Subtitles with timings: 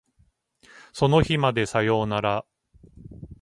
[0.93, 2.43] その日までさよなら